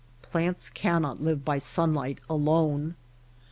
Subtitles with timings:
[0.23, 2.95] Plants cannot live by sunlight alone.